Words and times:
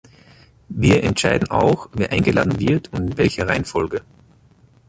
Wir 0.69 1.03
entscheiden 1.03 1.51
auch, 1.51 1.89
wer 1.93 2.11
eingeladen 2.11 2.59
wird 2.59 2.91
und 2.91 3.05
in 3.11 3.17
welcher 3.19 3.47
Reihenfolge. 3.47 4.01